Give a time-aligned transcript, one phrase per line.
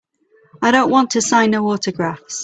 [0.63, 2.39] I don't wanta sign no autographs.